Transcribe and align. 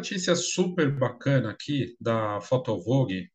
notícia 0.00 0.34
super 0.34 0.90
bacana 0.90 1.50
aqui 1.50 1.94
da 2.00 2.40
Photovogue 2.40 3.30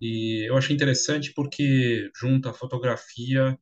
e 0.00 0.48
eu 0.48 0.56
achei 0.56 0.72
interessante 0.72 1.32
porque 1.34 2.08
junta 2.16 2.52
fotografia 2.52 3.58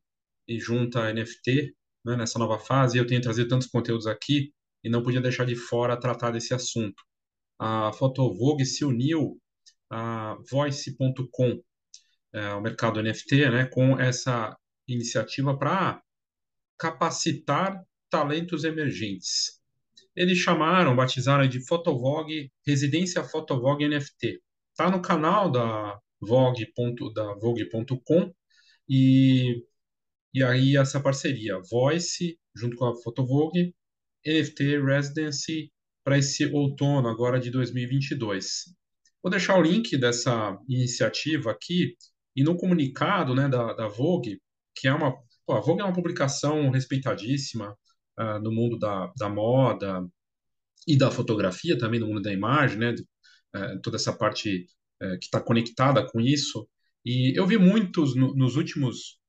e 0.47 0.59
junta 0.59 1.11
NFT, 1.11 1.75
né, 2.05 2.15
nessa 2.15 2.37
nova 2.37 2.59
fase. 2.59 2.97
Eu 2.97 3.07
tenho 3.07 3.21
trazido 3.21 3.49
tantos 3.49 3.67
conteúdos 3.67 4.05
aqui 4.05 4.53
e 4.83 4.89
não 4.89 5.01
podia 5.01 5.19
deixar 5.19 5.45
de 5.45 5.55
fora 5.55 5.99
tratar 5.99 6.29
desse 6.29 6.53
assunto. 6.53 7.01
A 7.59 7.91
Photovogue 7.93 8.65
se 8.65 8.85
uniu 8.85 9.39
a 9.89 10.37
Voice.com, 10.51 11.59
é, 12.33 12.53
o 12.53 12.61
mercado 12.61 13.01
NFT, 13.01 13.49
né, 13.49 13.65
com 13.65 13.99
essa 13.99 14.55
iniciativa 14.87 15.57
para 15.57 16.03
capacitar 16.77 17.83
talentos 18.11 18.63
emergentes. 18.63 19.62
Eles 20.15 20.37
chamaram, 20.37 20.95
batizaram 20.95 21.47
de 21.47 21.65
Photovogue, 21.65 22.51
Residência 22.65 23.23
Photovogue 23.23 23.87
NFT. 23.87 24.39
Está 24.71 24.89
no 24.89 25.01
canal 25.01 25.51
da 25.51 25.99
Vogue. 26.21 26.67
da 27.13 27.33
Vogue.com 27.35 28.33
e, 28.87 29.63
e 30.33 30.43
aí 30.43 30.77
essa 30.77 30.99
parceria, 30.99 31.59
Voice, 31.69 32.37
junto 32.55 32.75
com 32.75 32.85
a 32.85 32.95
Photovogue, 32.95 33.73
NFT 34.25 34.81
Residency 34.81 35.71
para 36.03 36.17
esse 36.17 36.45
outono 36.45 37.07
agora 37.07 37.39
de 37.39 37.49
2022. 37.49 38.65
Vou 39.21 39.31
deixar 39.31 39.57
o 39.57 39.61
link 39.61 39.97
dessa 39.97 40.57
iniciativa 40.67 41.51
aqui 41.51 41.95
e 42.35 42.43
no 42.43 42.57
comunicado 42.57 43.33
né, 43.33 43.47
da, 43.47 43.73
da 43.73 43.87
Vogue, 43.87 44.39
que 44.75 44.87
é 44.87 44.93
uma. 44.93 45.13
Pô, 45.45 45.53
a 45.53 45.61
Vogue 45.61 45.81
é 45.81 45.85
uma 45.85 45.93
publicação 45.93 46.69
respeitadíssima 46.69 47.77
uh, 48.19 48.39
no 48.39 48.51
mundo 48.51 48.77
da, 48.77 49.11
da 49.17 49.29
moda 49.29 50.07
e 50.87 50.97
da 50.97 51.11
fotografia, 51.11 51.77
também 51.77 51.99
no 51.99 52.07
mundo 52.07 52.21
da 52.21 52.33
imagem, 52.33 52.77
né, 52.77 52.95
uh, 53.55 53.81
toda 53.81 53.97
essa 53.97 54.13
parte 54.13 54.67
uh, 55.01 55.19
que 55.19 55.25
está 55.25 55.41
conectada 55.41 56.05
com 56.05 56.19
isso. 56.19 56.67
E 57.05 57.37
eu 57.37 57.45
vi 57.45 57.57
muitos 57.57 58.15
no, 58.15 58.35
nos 58.35 58.55
últimos 58.55 59.19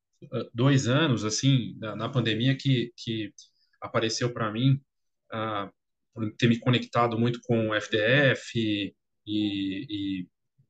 dois 0.54 0.88
anos, 0.88 1.24
assim, 1.24 1.76
na, 1.78 1.94
na, 1.94 2.08
pandemia, 2.08 2.56
que, 2.56 2.92
que 2.96 3.30
apareceu 3.80 4.32
para 4.32 4.50
mim, 4.50 4.80
por 6.14 6.32
ter 6.38 6.48
me 6.48 6.58
conectado 6.58 7.18
muito 7.18 7.40
com 7.42 7.68
o 7.68 7.74
FDF 7.74 8.54
e, 8.56 8.94
e 9.26 10.26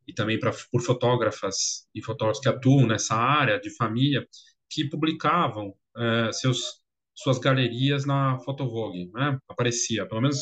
e 0.07 0.12
também 0.12 0.39
pra, 0.39 0.53
por 0.70 0.83
fotógrafas 0.83 1.89
e 1.95 2.03
fotógrafos 2.03 2.42
que 2.42 2.48
atuam 2.48 2.87
nessa 2.87 3.15
área 3.15 3.59
de 3.59 3.70
família, 3.70 4.27
que 4.69 4.89
publicavam 4.89 5.75
é, 5.97 6.33
seus, 6.33 6.83
suas 7.15 7.39
galerias 7.39 8.05
na 8.05 8.39
Photovogue. 8.41 9.11
Né? 9.12 9.39
Aparecia, 9.48 10.07
pelo 10.07 10.23
menos 10.23 10.39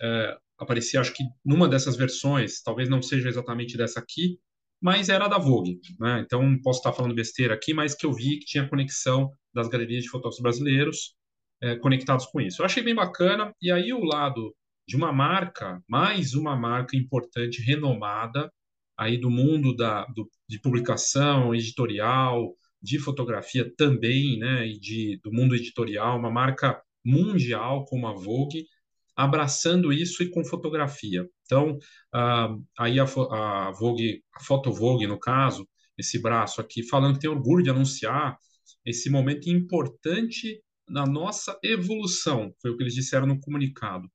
é, 0.00 0.36
aparecia, 0.58 1.00
acho 1.00 1.12
que 1.12 1.24
numa 1.44 1.68
dessas 1.68 1.96
versões, 1.96 2.62
talvez 2.62 2.88
não 2.88 3.02
seja 3.02 3.28
exatamente 3.28 3.76
dessa 3.76 4.00
aqui, 4.00 4.38
mas 4.80 5.08
era 5.08 5.28
da 5.28 5.38
Vogue. 5.38 5.80
Né? 5.98 6.22
Então, 6.24 6.58
posso 6.62 6.80
estar 6.80 6.92
falando 6.92 7.14
besteira 7.14 7.54
aqui, 7.54 7.72
mas 7.72 7.94
que 7.94 8.04
eu 8.04 8.12
vi 8.12 8.38
que 8.38 8.46
tinha 8.46 8.68
conexão 8.68 9.30
das 9.54 9.68
galerias 9.68 10.02
de 10.02 10.10
fotógrafos 10.10 10.42
brasileiros 10.42 11.14
é, 11.62 11.76
conectados 11.76 12.26
com 12.26 12.40
isso. 12.40 12.60
Eu 12.60 12.66
achei 12.66 12.82
bem 12.82 12.94
bacana, 12.94 13.54
e 13.62 13.70
aí 13.70 13.92
o 13.92 14.04
lado 14.04 14.54
de 14.86 14.96
uma 14.96 15.12
marca, 15.12 15.80
mais 15.88 16.34
uma 16.34 16.56
marca 16.56 16.96
importante, 16.96 17.62
renomada, 17.62 18.52
aí 18.98 19.16
do 19.18 19.30
mundo 19.30 19.74
da, 19.74 20.04
do, 20.06 20.28
de 20.48 20.60
publicação, 20.60 21.54
editorial, 21.54 22.52
de 22.82 22.98
fotografia 22.98 23.70
também, 23.76 24.38
né, 24.38 24.66
e 24.66 24.78
de, 24.78 25.20
do 25.22 25.32
mundo 25.32 25.54
editorial, 25.54 26.18
uma 26.18 26.30
marca 26.30 26.82
mundial 27.04 27.84
como 27.84 28.06
a 28.06 28.12
Vogue, 28.12 28.66
abraçando 29.14 29.92
isso 29.92 30.22
e 30.22 30.30
com 30.30 30.44
fotografia. 30.44 31.28
Então, 31.44 31.78
uh, 32.14 32.64
aí 32.78 32.98
a, 32.98 33.04
a 33.04 33.70
Vogue, 33.72 34.22
a 34.34 34.42
Foto 34.42 34.72
Vogue, 34.72 35.06
no 35.06 35.18
caso, 35.18 35.68
esse 35.96 36.20
braço 36.20 36.60
aqui, 36.60 36.82
falando 36.82 37.14
que 37.14 37.20
tem 37.20 37.30
orgulho 37.30 37.62
de 37.62 37.70
anunciar 37.70 38.36
esse 38.84 39.10
momento 39.10 39.48
importante 39.48 40.60
na 40.88 41.06
nossa 41.06 41.58
evolução, 41.62 42.52
foi 42.60 42.70
o 42.70 42.76
que 42.76 42.82
eles 42.82 42.94
disseram 42.94 43.26
no 43.26 43.38
comunicado, 43.40 44.10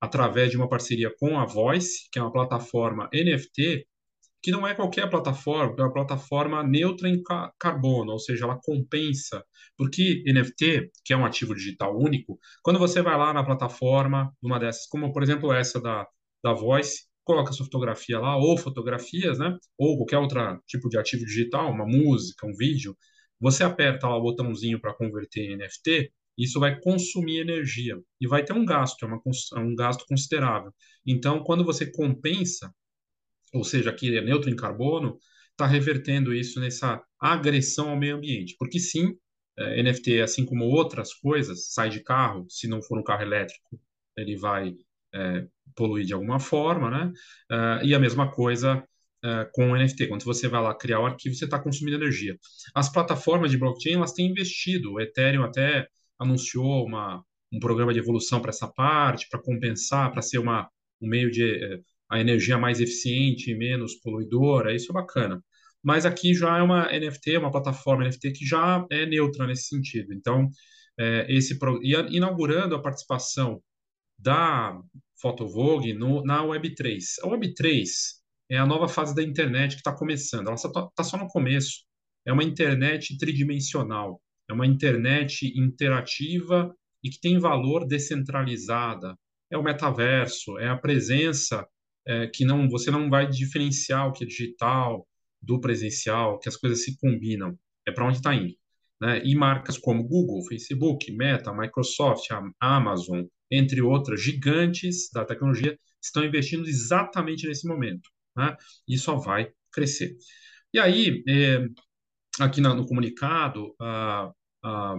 através 0.00 0.50
de 0.50 0.56
uma 0.56 0.68
parceria 0.68 1.12
com 1.18 1.38
a 1.38 1.46
Voice, 1.46 2.08
que 2.12 2.18
é 2.18 2.22
uma 2.22 2.32
plataforma 2.32 3.08
NFT 3.12 3.86
que 4.42 4.50
não 4.50 4.66
é 4.66 4.74
qualquer 4.74 5.08
plataforma, 5.10 5.74
é 5.78 5.82
uma 5.82 5.92
plataforma 5.92 6.62
neutra 6.62 7.08
em 7.08 7.22
carbono, 7.58 8.12
ou 8.12 8.18
seja, 8.18 8.44
ela 8.44 8.58
compensa. 8.62 9.44
Porque 9.76 10.22
NFT, 10.26 10.90
que 11.04 11.12
é 11.12 11.16
um 11.16 11.24
ativo 11.24 11.54
digital 11.54 11.96
único, 11.98 12.38
quando 12.62 12.78
você 12.78 13.02
vai 13.02 13.16
lá 13.16 13.32
na 13.32 13.44
plataforma, 13.44 14.32
numa 14.42 14.58
dessas, 14.58 14.86
como 14.86 15.12
por 15.12 15.22
exemplo 15.22 15.52
essa 15.52 15.80
da, 15.80 16.06
da 16.42 16.52
Voice, 16.52 17.04
coloca 17.24 17.52
sua 17.52 17.66
fotografia 17.66 18.18
lá, 18.18 18.36
ou 18.36 18.56
fotografias, 18.58 19.38
né? 19.38 19.56
Ou 19.78 19.96
qualquer 19.96 20.18
outro 20.18 20.40
tipo 20.66 20.88
de 20.88 20.98
ativo 20.98 21.24
digital, 21.24 21.70
uma 21.70 21.86
música, 21.86 22.46
um 22.46 22.54
vídeo, 22.54 22.96
você 23.40 23.64
aperta 23.64 24.08
lá 24.08 24.16
o 24.16 24.22
botãozinho 24.22 24.80
para 24.80 24.94
converter 24.94 25.42
em 25.42 25.56
NFT, 25.56 26.12
isso 26.36 26.58
vai 26.58 26.78
consumir 26.80 27.40
energia 27.40 27.98
e 28.20 28.26
vai 28.26 28.44
ter 28.44 28.52
um 28.52 28.64
gasto, 28.64 29.04
é, 29.04 29.08
uma, 29.08 29.20
é 29.56 29.60
um 29.60 29.74
gasto 29.74 30.04
considerável. 30.06 30.72
Então, 31.06 31.42
quando 31.44 31.64
você 31.64 31.90
compensa 31.90 32.72
ou 33.52 33.64
seja, 33.64 33.92
que 33.92 34.16
é 34.16 34.20
neutro 34.20 34.50
em 34.50 34.56
carbono, 34.56 35.18
está 35.50 35.66
revertendo 35.66 36.34
isso 36.34 36.60
nessa 36.60 37.02
agressão 37.18 37.90
ao 37.90 37.98
meio 37.98 38.16
ambiente. 38.16 38.56
Porque 38.58 38.78
sim, 38.78 39.14
é, 39.58 39.82
NFT, 39.82 40.20
assim 40.20 40.44
como 40.44 40.64
outras 40.64 41.12
coisas, 41.14 41.72
sai 41.72 41.90
de 41.90 42.00
carro, 42.00 42.46
se 42.48 42.68
não 42.68 42.82
for 42.82 42.98
um 42.98 43.04
carro 43.04 43.22
elétrico, 43.22 43.80
ele 44.16 44.36
vai 44.36 44.74
é, 45.14 45.46
poluir 45.74 46.04
de 46.06 46.14
alguma 46.14 46.40
forma, 46.40 46.90
né? 46.90 47.12
Uh, 47.50 47.84
e 47.84 47.94
a 47.94 47.98
mesma 47.98 48.30
coisa 48.30 48.84
uh, 49.24 49.50
com 49.52 49.70
o 49.70 49.76
NFT. 49.76 50.08
Quando 50.08 50.24
você 50.24 50.48
vai 50.48 50.62
lá 50.62 50.74
criar 50.74 51.00
o 51.00 51.06
arquivo, 51.06 51.34
você 51.34 51.44
está 51.44 51.58
consumindo 51.58 51.96
energia. 51.96 52.36
As 52.74 52.90
plataformas 52.90 53.50
de 53.50 53.58
blockchain, 53.58 53.94
elas 53.94 54.12
têm 54.12 54.30
investido. 54.30 54.94
O 54.94 55.00
Ethereum 55.00 55.44
até 55.44 55.88
anunciou 56.18 56.84
uma, 56.86 57.24
um 57.52 57.58
programa 57.58 57.92
de 57.92 57.98
evolução 57.98 58.40
para 58.40 58.50
essa 58.50 58.68
parte, 58.68 59.28
para 59.28 59.40
compensar, 59.40 60.12
para 60.12 60.22
ser 60.22 60.38
uma, 60.38 60.68
um 61.00 61.08
meio 61.08 61.30
de 61.30 61.82
a 62.10 62.20
energia 62.20 62.58
mais 62.58 62.80
eficiente 62.80 63.50
e 63.50 63.54
menos 63.54 63.94
poluidora, 63.96 64.74
isso 64.74 64.90
é 64.90 64.94
bacana. 64.94 65.42
Mas 65.82 66.04
aqui 66.04 66.34
já 66.34 66.58
é 66.58 66.62
uma 66.62 66.90
NFT, 66.92 67.38
uma 67.38 67.50
plataforma 67.50 68.04
NFT 68.04 68.32
que 68.32 68.44
já 68.44 68.84
é 68.90 69.06
neutra 69.06 69.46
nesse 69.46 69.68
sentido. 69.68 70.12
Então, 70.12 70.50
é, 70.98 71.26
esse 71.28 71.58
inaugurando 72.10 72.74
a 72.74 72.82
participação 72.82 73.62
da 74.18 74.78
Photovogue 75.20 75.94
no, 75.94 76.22
na 76.22 76.42
Web3. 76.42 76.98
A 77.22 77.26
Web3 77.28 77.84
é 78.50 78.58
a 78.58 78.66
nova 78.66 78.88
fase 78.88 79.14
da 79.14 79.22
internet 79.22 79.72
que 79.72 79.80
está 79.80 79.92
começando. 79.92 80.48
Ela 80.48 80.56
está 80.56 80.88
tá 80.94 81.04
só 81.04 81.16
no 81.16 81.28
começo. 81.28 81.84
É 82.26 82.32
uma 82.32 82.44
internet 82.44 83.16
tridimensional. 83.16 84.20
É 84.48 84.52
uma 84.52 84.66
internet 84.66 85.46
interativa 85.56 86.74
e 87.02 87.08
que 87.08 87.20
tem 87.20 87.38
valor 87.38 87.86
descentralizada. 87.86 89.16
É 89.50 89.56
o 89.56 89.62
metaverso, 89.62 90.58
é 90.58 90.68
a 90.68 90.76
presença 90.76 91.66
é, 92.10 92.26
que 92.26 92.44
não 92.44 92.68
você 92.68 92.90
não 92.90 93.08
vai 93.08 93.28
diferenciar 93.28 94.08
o 94.08 94.12
que 94.12 94.24
é 94.24 94.26
digital 94.26 95.06
do 95.40 95.60
presencial, 95.60 96.40
que 96.40 96.48
as 96.48 96.56
coisas 96.56 96.84
se 96.84 96.98
combinam. 96.98 97.56
É 97.86 97.92
para 97.92 98.04
onde 98.06 98.16
está 98.16 98.34
indo. 98.34 98.54
Né? 99.00 99.22
E 99.24 99.34
marcas 99.34 99.78
como 99.78 100.02
Google, 100.02 100.44
Facebook, 100.46 101.10
Meta, 101.12 101.54
Microsoft, 101.54 102.26
Amazon, 102.60 103.22
entre 103.50 103.80
outras, 103.80 104.20
gigantes 104.20 105.08
da 105.12 105.24
tecnologia, 105.24 105.78
estão 106.02 106.24
investindo 106.24 106.68
exatamente 106.68 107.46
nesse 107.46 107.66
momento. 107.66 108.10
Né? 108.36 108.56
E 108.88 108.98
só 108.98 109.16
vai 109.16 109.52
crescer. 109.72 110.16
E 110.74 110.80
aí, 110.80 111.22
é, 111.28 111.64
aqui 112.40 112.60
no 112.60 112.86
comunicado, 112.86 113.74
a, 113.80 114.32
a 114.64 114.96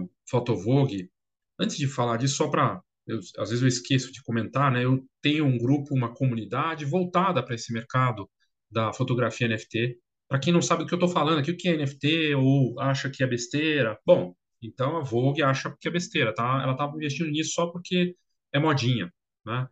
antes 1.60 1.76
de 1.76 1.86
falar 1.86 2.16
disso, 2.16 2.36
só 2.36 2.48
para 2.48 2.82
eu, 3.06 3.18
às 3.38 3.50
vezes 3.50 3.62
eu 3.62 3.68
esqueço 3.68 4.12
de 4.12 4.22
comentar, 4.22 4.70
né? 4.72 4.84
Eu 4.84 5.04
tenho 5.20 5.44
um 5.44 5.58
grupo, 5.58 5.94
uma 5.94 6.14
comunidade 6.14 6.84
voltada 6.84 7.42
para 7.44 7.54
esse 7.54 7.72
mercado 7.72 8.28
da 8.70 8.92
fotografia 8.92 9.48
NFT. 9.48 9.98
Para 10.28 10.38
quem 10.38 10.52
não 10.52 10.62
sabe 10.62 10.82
do 10.84 10.88
que 10.88 10.94
eu 10.94 10.96
estou 10.96 11.08
falando 11.08 11.40
aqui, 11.40 11.50
o 11.50 11.56
que 11.56 11.68
é 11.68 11.76
NFT 11.76 12.34
ou 12.36 12.80
acha 12.80 13.10
que 13.10 13.22
é 13.22 13.26
besteira, 13.26 13.98
bom, 14.06 14.34
então 14.62 14.96
a 14.96 15.02
Vogue 15.02 15.42
acha 15.42 15.74
que 15.80 15.88
é 15.88 15.90
besteira, 15.90 16.34
tá? 16.34 16.62
Ela 16.62 16.72
está 16.72 16.90
investindo 16.94 17.30
nisso 17.30 17.52
só 17.54 17.66
porque 17.66 18.16
é 18.52 18.58
modinha, 18.58 19.12
né? 19.44 19.68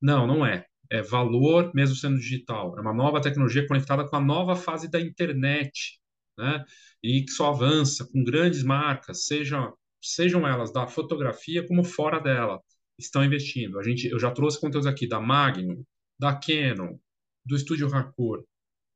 Não, 0.00 0.26
não 0.26 0.44
é. 0.46 0.66
É 0.90 1.02
valor 1.02 1.72
mesmo 1.74 1.96
sendo 1.96 2.18
digital. 2.18 2.78
É 2.78 2.80
uma 2.80 2.92
nova 2.94 3.20
tecnologia 3.20 3.66
conectada 3.66 4.06
com 4.08 4.16
a 4.16 4.20
nova 4.20 4.56
fase 4.56 4.90
da 4.90 5.00
internet, 5.00 5.98
né? 6.38 6.64
E 7.02 7.22
que 7.24 7.30
só 7.32 7.50
avança 7.50 8.06
com 8.10 8.24
grandes 8.24 8.62
marcas, 8.62 9.26
seja 9.26 9.72
sejam 10.04 10.46
elas 10.46 10.72
da 10.72 10.86
fotografia 10.86 11.66
como 11.66 11.84
fora 11.84 12.20
dela, 12.20 12.60
estão 12.98 13.24
investindo. 13.24 13.78
A 13.78 13.82
gente, 13.82 14.08
eu 14.08 14.18
já 14.18 14.30
trouxe 14.30 14.60
conteúdos 14.60 14.86
aqui 14.86 15.08
da 15.08 15.20
Magnum, 15.20 15.82
da 16.18 16.34
Canon, 16.34 16.96
do 17.44 17.56
Estúdio 17.56 17.92
Harcourt, 17.92 18.44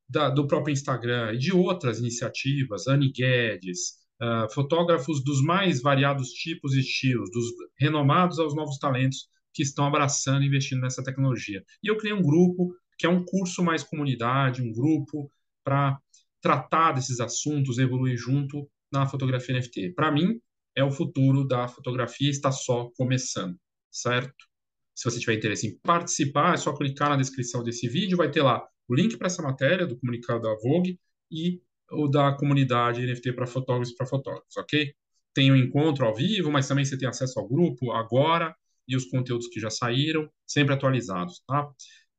da, 0.08 0.30
do 0.30 0.46
próprio 0.46 0.72
Instagram 0.72 1.34
e 1.34 1.38
de 1.38 1.52
outras 1.52 1.98
iniciativas, 1.98 2.86
Annie 2.86 3.12
Guedes, 3.12 3.98
uh, 4.22 4.52
fotógrafos 4.52 5.22
dos 5.22 5.42
mais 5.42 5.82
variados 5.82 6.30
tipos 6.30 6.74
e 6.74 6.80
estilos, 6.80 7.30
dos 7.30 7.46
renomados 7.78 8.38
aos 8.38 8.54
novos 8.54 8.78
talentos, 8.78 9.28
que 9.52 9.62
estão 9.62 9.86
abraçando 9.86 10.42
e 10.42 10.46
investindo 10.46 10.80
nessa 10.80 11.02
tecnologia. 11.02 11.62
E 11.82 11.88
eu 11.88 11.96
criei 11.96 12.14
um 12.14 12.22
grupo 12.22 12.72
que 12.96 13.06
é 13.06 13.08
um 13.08 13.24
curso 13.24 13.62
mais 13.62 13.82
comunidade, 13.82 14.62
um 14.62 14.72
grupo 14.72 15.30
para 15.64 15.98
tratar 16.40 16.92
desses 16.92 17.20
assuntos, 17.20 17.78
evoluir 17.78 18.16
junto 18.16 18.68
na 18.90 19.06
fotografia 19.06 19.58
NFT. 19.58 19.90
Para 19.90 20.10
mim, 20.10 20.40
é 20.78 20.84
o 20.84 20.92
futuro 20.92 21.44
da 21.44 21.66
fotografia, 21.66 22.30
está 22.30 22.52
só 22.52 22.88
começando, 22.96 23.58
certo? 23.90 24.46
Se 24.94 25.04
você 25.10 25.18
tiver 25.18 25.34
interesse 25.34 25.66
em 25.66 25.76
participar, 25.80 26.54
é 26.54 26.56
só 26.56 26.72
clicar 26.72 27.08
na 27.08 27.16
descrição 27.16 27.64
desse 27.64 27.88
vídeo, 27.88 28.16
vai 28.16 28.30
ter 28.30 28.42
lá 28.42 28.64
o 28.88 28.94
link 28.94 29.16
para 29.16 29.26
essa 29.26 29.42
matéria 29.42 29.86
do 29.86 29.98
comunicado 29.98 30.42
da 30.42 30.54
Vogue 30.54 30.98
e 31.30 31.60
o 31.90 32.06
da 32.06 32.32
comunidade 32.32 33.04
NFT 33.04 33.32
para 33.32 33.46
fotógrafos 33.46 33.92
e 33.92 33.96
para 33.96 34.06
fotógrafos, 34.06 34.56
ok? 34.56 34.94
Tem 35.34 35.50
o 35.50 35.54
um 35.54 35.56
encontro 35.56 36.06
ao 36.06 36.14
vivo, 36.14 36.50
mas 36.50 36.68
também 36.68 36.84
você 36.84 36.96
tem 36.96 37.08
acesso 37.08 37.40
ao 37.40 37.48
grupo 37.48 37.90
agora 37.90 38.54
e 38.86 38.96
os 38.96 39.04
conteúdos 39.06 39.48
que 39.48 39.58
já 39.58 39.70
saíram, 39.70 40.30
sempre 40.46 40.74
atualizados, 40.74 41.42
tá? 41.46 41.68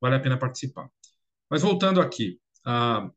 Vale 0.00 0.16
a 0.16 0.20
pena 0.20 0.38
participar. 0.38 0.90
Mas 1.48 1.62
voltando 1.62 2.00
aqui, 2.00 2.38
a, 2.64 3.10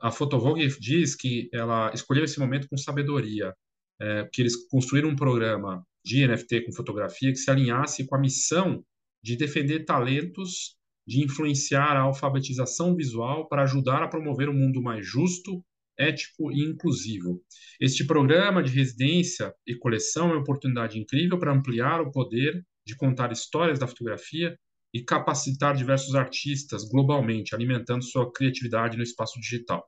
a 0.00 0.10
Fotovogue 0.10 0.66
diz 0.78 1.14
que 1.14 1.48
ela 1.52 1.90
escolheu 1.94 2.24
esse 2.24 2.38
momento 2.38 2.68
com 2.68 2.76
sabedoria, 2.76 3.54
é, 4.00 4.28
que 4.32 4.40
eles 4.42 4.56
construíram 4.68 5.10
um 5.10 5.16
programa 5.16 5.84
de 6.04 6.26
NFT 6.26 6.62
com 6.62 6.72
fotografia 6.72 7.30
que 7.30 7.38
se 7.38 7.50
alinhasse 7.50 8.06
com 8.06 8.16
a 8.16 8.20
missão 8.20 8.84
de 9.22 9.36
defender 9.36 9.84
talentos, 9.84 10.76
de 11.06 11.22
influenciar 11.22 11.96
a 11.96 12.00
alfabetização 12.00 12.94
visual 12.94 13.48
para 13.48 13.62
ajudar 13.62 14.02
a 14.02 14.08
promover 14.08 14.48
um 14.48 14.54
mundo 14.54 14.82
mais 14.82 15.06
justo, 15.06 15.62
ético 15.98 16.50
e 16.50 16.64
inclusivo. 16.64 17.42
Este 17.78 18.06
programa 18.06 18.62
de 18.62 18.72
residência 18.72 19.52
e 19.66 19.76
coleção 19.76 20.30
é 20.30 20.32
uma 20.32 20.40
oportunidade 20.40 20.98
incrível 20.98 21.38
para 21.38 21.52
ampliar 21.52 22.00
o 22.00 22.10
poder 22.10 22.64
de 22.86 22.96
contar 22.96 23.30
histórias 23.30 23.78
da 23.78 23.86
fotografia 23.86 24.58
e 24.92 25.02
capacitar 25.02 25.76
diversos 25.76 26.14
artistas 26.14 26.88
globalmente, 26.88 27.54
alimentando 27.54 28.02
sua 28.02 28.32
criatividade 28.32 28.96
no 28.96 29.02
espaço 29.02 29.38
digital. 29.38 29.86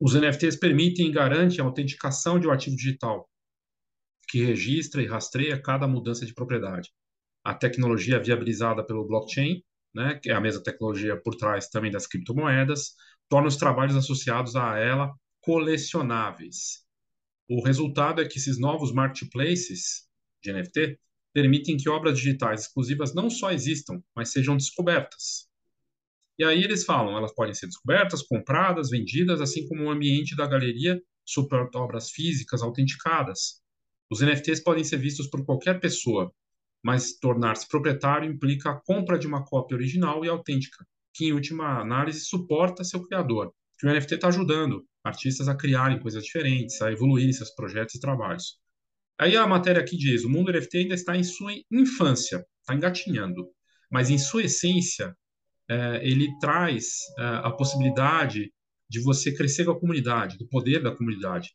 Os 0.00 0.14
NFTs 0.14 0.56
permitem 0.56 1.08
e 1.08 1.12
garantem 1.12 1.60
a 1.60 1.64
autenticação 1.64 2.38
de 2.38 2.46
um 2.46 2.52
ativo 2.52 2.76
digital, 2.76 3.28
que 4.28 4.44
registra 4.44 5.02
e 5.02 5.06
rastreia 5.06 5.60
cada 5.60 5.88
mudança 5.88 6.24
de 6.24 6.32
propriedade. 6.32 6.90
A 7.42 7.52
tecnologia 7.52 8.22
viabilizada 8.22 8.84
pelo 8.84 9.06
blockchain, 9.06 9.62
né, 9.92 10.14
que 10.22 10.30
é 10.30 10.34
a 10.34 10.40
mesma 10.40 10.62
tecnologia 10.62 11.20
por 11.20 11.34
trás 11.34 11.68
também 11.68 11.90
das 11.90 12.06
criptomoedas, 12.06 12.94
torna 13.28 13.48
os 13.48 13.56
trabalhos 13.56 13.96
associados 13.96 14.54
a 14.54 14.78
ela 14.78 15.12
colecionáveis. 15.40 16.84
O 17.48 17.64
resultado 17.64 18.20
é 18.20 18.28
que 18.28 18.38
esses 18.38 18.58
novos 18.58 18.92
marketplaces 18.92 20.06
de 20.42 20.52
NFT 20.52 21.00
permitem 21.32 21.76
que 21.76 21.88
obras 21.88 22.18
digitais 22.18 22.62
exclusivas 22.62 23.14
não 23.14 23.28
só 23.28 23.50
existam, 23.50 24.02
mas 24.14 24.30
sejam 24.30 24.56
descobertas. 24.56 25.47
E 26.38 26.44
aí 26.44 26.62
eles 26.62 26.84
falam, 26.84 27.16
elas 27.16 27.34
podem 27.34 27.52
ser 27.52 27.66
descobertas, 27.66 28.22
compradas, 28.22 28.90
vendidas, 28.90 29.40
assim 29.40 29.66
como 29.66 29.84
o 29.84 29.90
ambiente 29.90 30.36
da 30.36 30.46
galeria 30.46 31.00
suporta 31.24 31.78
obras 31.78 32.10
físicas 32.10 32.62
autenticadas. 32.62 33.60
Os 34.10 34.20
NFTs 34.20 34.62
podem 34.62 34.84
ser 34.84 34.98
vistos 34.98 35.28
por 35.28 35.44
qualquer 35.44 35.80
pessoa, 35.80 36.32
mas 36.82 37.18
tornar-se 37.18 37.66
proprietário 37.68 38.30
implica 38.30 38.70
a 38.70 38.80
compra 38.80 39.18
de 39.18 39.26
uma 39.26 39.44
cópia 39.44 39.76
original 39.76 40.24
e 40.24 40.28
autêntica, 40.28 40.86
que 41.12 41.26
em 41.26 41.32
última 41.32 41.80
análise 41.80 42.20
suporta 42.20 42.84
seu 42.84 43.02
criador. 43.02 43.52
Que 43.78 43.86
o 43.86 43.92
NFT 43.92 44.14
está 44.14 44.28
ajudando 44.28 44.84
artistas 45.04 45.48
a 45.48 45.56
criarem 45.56 45.98
coisas 45.98 46.24
diferentes, 46.24 46.80
a 46.80 46.90
evoluírem 46.90 47.32
seus 47.32 47.50
projetos 47.50 47.96
e 47.96 48.00
trabalhos. 48.00 48.58
Aí 49.18 49.36
a 49.36 49.46
matéria 49.46 49.82
aqui 49.82 49.96
diz: 49.96 50.24
o 50.24 50.30
mundo 50.30 50.52
NFT 50.52 50.78
ainda 50.78 50.94
está 50.94 51.16
em 51.16 51.24
sua 51.24 51.52
infância, 51.70 52.44
está 52.60 52.74
engatinhando, 52.74 53.48
mas 53.90 54.10
em 54.10 54.18
sua 54.18 54.44
essência, 54.44 55.16
ele 56.02 56.28
traz 56.40 56.98
é, 57.18 57.22
a 57.44 57.50
possibilidade 57.50 58.52
de 58.88 59.02
você 59.02 59.34
crescer 59.34 59.64
com 59.64 59.72
a 59.72 59.78
comunidade, 59.78 60.38
do 60.38 60.48
poder 60.48 60.82
da 60.82 60.94
comunidade. 60.94 61.50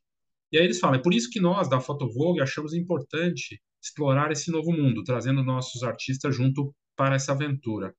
E 0.51 0.57
aí 0.57 0.65
eles 0.65 0.79
falam: 0.79 0.99
é 0.99 1.01
por 1.01 1.13
isso 1.13 1.29
que 1.31 1.39
nós, 1.39 1.67
da 1.67 1.79
Fotovogue, 1.79 2.41
achamos 2.41 2.73
importante 2.73 3.59
explorar 3.81 4.31
esse 4.31 4.51
novo 4.51 4.71
mundo, 4.71 5.03
trazendo 5.03 5.43
nossos 5.43 5.83
artistas 5.83 6.35
junto 6.35 6.73
para 6.95 7.15
essa 7.15 7.31
aventura. 7.31 7.93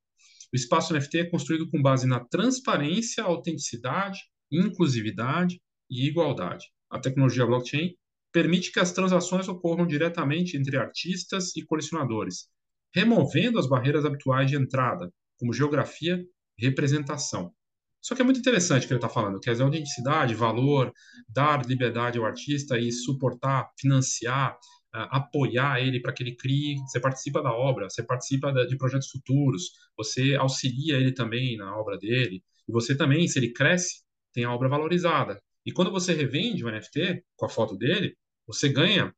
O 0.53 0.55
espaço 0.55 0.93
NFT 0.93 1.17
é 1.19 1.29
construído 1.29 1.69
com 1.69 1.81
base 1.81 2.07
na 2.07 2.19
transparência, 2.19 3.23
autenticidade, 3.23 4.19
inclusividade 4.51 5.59
e 5.89 6.07
igualdade. 6.07 6.65
A 6.89 6.99
tecnologia 6.99 7.45
blockchain 7.45 7.93
permite 8.31 8.71
que 8.71 8.79
as 8.79 8.91
transações 8.91 9.47
ocorram 9.47 9.85
diretamente 9.85 10.57
entre 10.57 10.77
artistas 10.77 11.55
e 11.55 11.65
colecionadores, 11.65 12.47
removendo 12.93 13.59
as 13.59 13.67
barreiras 13.67 14.05
habituais 14.05 14.49
de 14.49 14.55
entrada, 14.55 15.11
como 15.37 15.53
geografia 15.53 16.23
representação. 16.57 17.53
Só 18.01 18.13
que 18.13 18.21
é 18.21 18.25
muito 18.25 18.39
interessante 18.39 18.83
o 18.83 18.87
que 18.87 18.93
ele 18.93 18.99
está 18.99 19.09
falando, 19.09 19.39
que 19.39 19.49
é 19.49 19.53
autenticidade, 19.53 20.35
valor, 20.35 20.93
dar 21.27 21.65
liberdade 21.65 22.19
ao 22.19 22.25
artista 22.25 22.77
e 22.77 22.91
suportar, 22.91 23.71
financiar, 23.79 24.57
apoiar 24.91 25.81
ele 25.81 25.99
para 25.99 26.13
que 26.13 26.21
ele 26.21 26.35
crie. 26.35 26.77
Você 26.81 26.99
participa 26.99 27.41
da 27.41 27.51
obra, 27.51 27.89
você 27.89 28.03
participa 28.03 28.53
de 28.53 28.77
projetos 28.77 29.09
futuros, 29.09 29.71
você 29.97 30.35
auxilia 30.35 30.97
ele 30.97 31.13
também 31.13 31.57
na 31.57 31.75
obra 31.77 31.97
dele, 31.97 32.43
e 32.67 32.71
você 32.71 32.95
também, 32.95 33.27
se 33.27 33.39
ele 33.39 33.51
cresce, 33.51 34.03
tem 34.31 34.43
a 34.43 34.53
obra 34.53 34.69
valorizada. 34.69 35.41
E 35.65 35.71
quando 35.71 35.91
você 35.91 36.13
revende 36.13 36.63
o 36.63 36.71
NFT 36.71 37.23
com 37.35 37.45
a 37.45 37.49
foto 37.49 37.75
dele, 37.75 38.15
você 38.45 38.69
ganha 38.69 39.13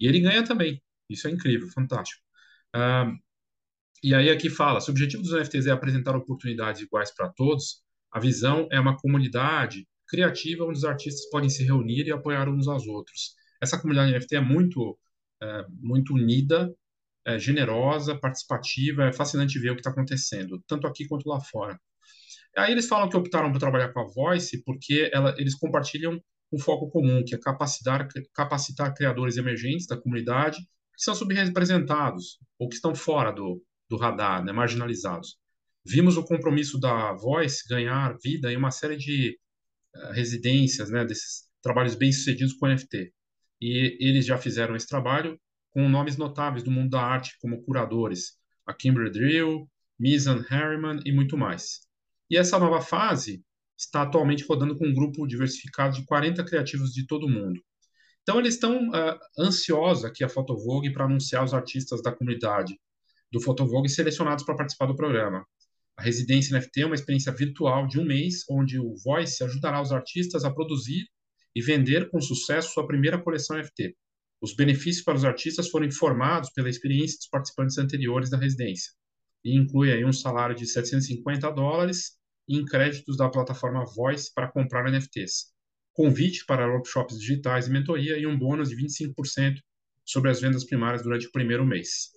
e 0.00 0.06
ele 0.06 0.20
ganha 0.20 0.42
também. 0.42 0.82
Isso 1.08 1.28
é 1.28 1.30
incrível, 1.30 1.68
fantástico. 1.68 2.22
Uh, 2.74 3.16
e 4.02 4.14
aí 4.14 4.30
aqui 4.30 4.48
fala, 4.48 4.80
se 4.80 4.88
o 4.88 4.92
objetivo 4.92 5.22
dos 5.22 5.32
NFTs 5.32 5.66
é 5.66 5.70
apresentar 5.70 6.16
oportunidades 6.16 6.80
iguais 6.80 7.14
para 7.14 7.28
todos, 7.28 7.82
a 8.10 8.18
visão 8.18 8.66
é 8.72 8.80
uma 8.80 8.96
comunidade 8.96 9.86
criativa 10.08 10.64
onde 10.64 10.78
os 10.78 10.84
artistas 10.84 11.28
podem 11.30 11.48
se 11.48 11.62
reunir 11.64 12.06
e 12.06 12.12
apoiar 12.12 12.48
uns 12.48 12.66
aos 12.66 12.86
outros. 12.86 13.34
Essa 13.62 13.78
comunidade 13.78 14.12
NFT 14.12 14.36
é 14.36 14.40
muito, 14.40 14.98
é, 15.42 15.64
muito 15.80 16.14
unida, 16.14 16.74
é 17.24 17.38
generosa, 17.38 18.18
participativa, 18.18 19.04
é 19.04 19.12
fascinante 19.12 19.58
ver 19.58 19.70
o 19.70 19.74
que 19.74 19.80
está 19.80 19.90
acontecendo, 19.90 20.62
tanto 20.66 20.86
aqui 20.86 21.06
quanto 21.06 21.28
lá 21.28 21.38
fora. 21.40 21.78
Aí 22.56 22.72
eles 22.72 22.88
falam 22.88 23.08
que 23.08 23.16
optaram 23.16 23.52
por 23.52 23.58
trabalhar 23.58 23.92
com 23.92 24.00
a 24.00 24.06
Voice 24.06 24.62
porque 24.64 25.10
ela, 25.12 25.34
eles 25.38 25.54
compartilham 25.54 26.20
um 26.52 26.58
foco 26.58 26.90
comum, 26.90 27.22
que 27.24 27.34
é 27.34 27.38
capacitar, 27.38 28.08
capacitar 28.34 28.94
criadores 28.94 29.36
emergentes 29.36 29.86
da 29.86 29.96
comunidade 29.96 30.58
que 30.96 31.04
são 31.04 31.14
subrepresentados 31.14 32.38
ou 32.58 32.68
que 32.68 32.74
estão 32.74 32.94
fora 32.94 33.30
do, 33.30 33.62
do 33.90 33.96
radar, 33.96 34.44
né, 34.44 34.52
marginalizados. 34.52 35.36
Vimos 35.84 36.16
o 36.16 36.24
compromisso 36.24 36.78
da 36.78 37.12
Voice 37.12 37.68
ganhar 37.68 38.16
vida 38.22 38.52
em 38.52 38.56
uma 38.56 38.70
série 38.70 38.96
de 38.96 39.36
uh, 39.96 40.12
residências, 40.12 40.88
né, 40.88 41.04
desses 41.04 41.48
trabalhos 41.60 41.96
bem-sucedidos 41.96 42.54
com 42.54 42.68
NFT. 42.68 43.12
E 43.60 43.98
eles 44.00 44.24
já 44.24 44.38
fizeram 44.38 44.76
esse 44.76 44.86
trabalho 44.86 45.38
com 45.70 45.88
nomes 45.88 46.16
notáveis 46.16 46.62
do 46.62 46.70
mundo 46.70 46.90
da 46.90 47.02
arte, 47.02 47.36
como 47.40 47.62
curadores, 47.62 48.38
a 48.64 48.72
Kimber 48.72 49.10
Drill, 49.10 49.68
Mizan 49.98 50.44
Harriman 50.48 51.00
e 51.04 51.12
muito 51.12 51.36
mais. 51.36 51.80
E 52.30 52.36
essa 52.36 52.58
nova 52.58 52.80
fase 52.80 53.42
está 53.76 54.02
atualmente 54.02 54.44
rodando 54.44 54.76
com 54.76 54.86
um 54.86 54.94
grupo 54.94 55.26
diversificado 55.26 55.96
de 55.96 56.04
40 56.04 56.44
criativos 56.44 56.92
de 56.92 57.06
todo 57.06 57.26
o 57.26 57.30
mundo. 57.30 57.60
Então, 58.22 58.38
eles 58.38 58.54
estão 58.54 58.90
uh, 58.90 59.18
ansiosos 59.38 60.04
aqui, 60.04 60.22
a 60.22 60.28
Fotovogue, 60.28 60.92
para 60.92 61.06
anunciar 61.06 61.42
os 61.42 61.54
artistas 61.54 62.02
da 62.02 62.12
comunidade 62.12 62.78
do 63.32 63.40
Fotovogue 63.40 63.88
selecionados 63.88 64.44
para 64.44 64.56
participar 64.56 64.86
do 64.86 64.96
programa. 64.96 65.44
A 65.96 66.02
residência 66.02 66.56
NFT 66.56 66.82
é 66.82 66.86
uma 66.86 66.94
experiência 66.94 67.32
virtual 67.32 67.86
de 67.86 68.00
um 68.00 68.04
mês, 68.04 68.44
onde 68.50 68.78
o 68.78 68.94
Voice 69.04 69.42
ajudará 69.44 69.80
os 69.82 69.92
artistas 69.92 70.44
a 70.44 70.50
produzir 70.50 71.06
e 71.54 71.62
vender 71.62 72.10
com 72.10 72.20
sucesso 72.20 72.72
sua 72.72 72.86
primeira 72.86 73.22
coleção 73.22 73.58
NFT. 73.58 73.94
Os 74.40 74.54
benefícios 74.54 75.04
para 75.04 75.16
os 75.16 75.24
artistas 75.24 75.68
foram 75.68 75.86
informados 75.86 76.50
pela 76.50 76.70
experiência 76.70 77.18
dos 77.18 77.28
participantes 77.28 77.76
anteriores 77.76 78.30
da 78.30 78.38
residência 78.38 78.92
e 79.44 79.56
inclui 79.56 79.92
aí 79.92 80.04
um 80.04 80.12
salário 80.12 80.54
de 80.54 80.66
750 80.66 81.50
dólares 81.52 82.18
em 82.48 82.64
créditos 82.64 83.16
da 83.16 83.28
plataforma 83.28 83.84
Voice 83.94 84.32
para 84.34 84.50
comprar 84.50 84.90
NFTs, 84.90 85.52
convite 85.92 86.44
para 86.46 86.68
workshops 86.68 87.18
digitais 87.18 87.68
e 87.68 87.70
mentoria 87.70 88.18
e 88.18 88.26
um 88.26 88.38
bônus 88.38 88.70
de 88.70 88.76
25% 88.76 89.60
sobre 90.04 90.30
as 90.30 90.40
vendas 90.40 90.64
primárias 90.64 91.02
durante 91.02 91.26
o 91.26 91.32
primeiro 91.32 91.64
mês. 91.64 92.10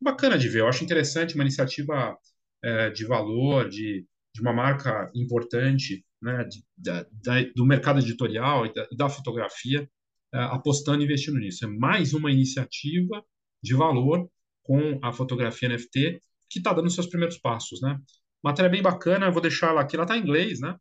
Bacana 0.00 0.38
de 0.38 0.48
ver, 0.48 0.60
eu 0.60 0.68
acho 0.68 0.84
interessante 0.84 1.34
uma 1.34 1.44
iniciativa 1.44 2.16
é, 2.62 2.90
de 2.90 3.04
valor, 3.04 3.68
de, 3.68 4.06
de 4.34 4.40
uma 4.40 4.52
marca 4.52 5.10
importante 5.14 6.04
né, 6.20 6.44
de, 6.44 6.64
da, 6.76 7.06
do 7.54 7.64
mercado 7.64 8.00
editorial 8.00 8.66
e 8.66 8.72
da, 8.72 8.86
da 8.96 9.08
fotografia 9.08 9.88
é, 10.32 10.38
apostando 10.38 11.02
e 11.02 11.04
investindo 11.04 11.38
nisso. 11.38 11.64
É 11.64 11.68
mais 11.68 12.12
uma 12.12 12.30
iniciativa 12.30 13.24
de 13.62 13.74
valor 13.74 14.28
com 14.62 14.98
a 15.02 15.12
fotografia 15.12 15.68
NFT 15.68 16.20
que 16.50 16.58
está 16.58 16.72
dando 16.72 16.90
seus 16.90 17.06
primeiros 17.06 17.38
passos, 17.38 17.80
né? 17.80 17.98
Matéria 18.42 18.70
bem 18.70 18.82
bacana, 18.82 19.30
vou 19.30 19.42
deixar 19.42 19.70
ela 19.70 19.80
aqui. 19.80 19.96
Ela 19.96 20.04
está 20.04 20.16
em 20.16 20.20
inglês, 20.20 20.60
né? 20.60 20.76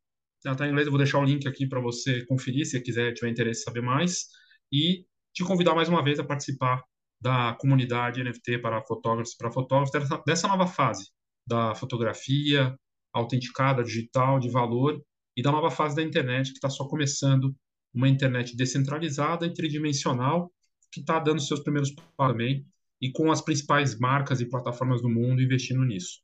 Ela 0.45 0.53
está 0.53 0.65
em 0.65 0.69
inglês, 0.69 0.87
eu 0.87 0.91
vou 0.91 0.99
deixar 0.99 1.19
o 1.19 1.23
link 1.23 1.47
aqui 1.47 1.67
para 1.67 1.79
você 1.79 2.25
conferir 2.25 2.65
se 2.65 2.79
quiser, 2.81 3.13
tiver 3.13 3.31
interesse 3.31 3.61
em 3.61 3.63
saber 3.63 3.81
mais. 3.81 4.27
E 4.71 5.05
te 5.33 5.43
convidar 5.43 5.73
mais 5.75 5.89
uma 5.89 6.03
vez 6.03 6.19
a 6.19 6.23
participar 6.23 6.83
da 7.19 7.53
comunidade 7.59 8.23
NFT 8.23 8.59
para 8.59 8.81
fotógrafos 8.83 9.35
para 9.35 9.51
fotógrafos 9.51 9.91
dessa, 9.91 10.23
dessa 10.25 10.47
nova 10.47 10.67
fase 10.67 11.09
da 11.45 11.73
fotografia 11.73 12.77
autenticada, 13.13 13.83
digital, 13.83 14.39
de 14.39 14.49
valor 14.49 15.01
e 15.35 15.41
da 15.41 15.51
nova 15.51 15.71
fase 15.71 15.95
da 15.95 16.03
internet 16.03 16.51
que 16.51 16.57
está 16.57 16.69
só 16.69 16.87
começando, 16.87 17.55
uma 17.93 18.09
internet 18.09 18.55
descentralizada 18.55 19.45
e 19.45 19.53
tridimensional 19.53 20.51
que 20.91 20.99
está 20.99 21.19
dando 21.19 21.41
seus 21.41 21.61
primeiros 21.61 21.91
passos 21.91 22.13
também 22.17 22.65
e 23.01 23.11
com 23.11 23.31
as 23.31 23.41
principais 23.41 23.97
marcas 23.97 24.41
e 24.41 24.49
plataformas 24.49 25.01
do 25.01 25.09
mundo 25.09 25.41
investindo 25.41 25.83
nisso. 25.83 26.21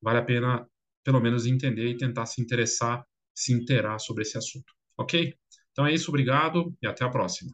Vale 0.00 0.18
a 0.18 0.24
pena, 0.24 0.66
pelo 1.04 1.20
menos, 1.20 1.46
entender 1.46 1.88
e 1.88 1.96
tentar 1.96 2.26
se 2.26 2.40
interessar, 2.40 3.04
se 3.34 3.52
interar 3.52 3.98
sobre 4.00 4.22
esse 4.22 4.36
assunto. 4.36 4.72
Ok? 4.98 5.34
Então 5.72 5.86
é 5.86 5.92
isso, 5.92 6.10
obrigado 6.10 6.74
e 6.82 6.86
até 6.86 7.04
a 7.04 7.10
próxima. 7.10 7.52